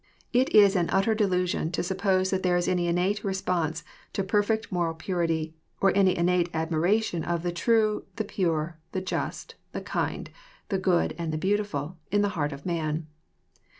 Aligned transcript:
It 0.33 0.55
is 0.55 0.75
an 0.75 0.89
utter 0.89 1.13
delusion 1.13 1.69
to 1.73 1.83
sup 1.83 1.99
pose 1.99 2.31
that 2.31 2.41
there 2.41 2.57
is 2.57 2.67
any 2.67 2.87
innate 2.87 3.23
response 3.23 3.83
to 4.13 4.23
perfect 4.23 4.71
moral 4.71 4.95
purity, 4.95 5.53
or 5.79 5.95
any 5.95 6.17
innate 6.17 6.49
admiration 6.55 7.23
of 7.23 7.43
the 7.43 7.51
true, 7.51 8.05
the 8.15 8.23
pure, 8.23 8.79
the 8.93 9.01
just, 9.01 9.53
the 9.73 9.81
kind, 9.81 10.31
the 10.69 10.79
good, 10.79 11.13
and 11.19 11.31
the 11.31 11.37
beautifhl,'* 11.37 11.97
in 12.11 12.23
the 12.23 12.29
heart 12.29 12.51
of 12.51 12.65
man. 12.65 13.05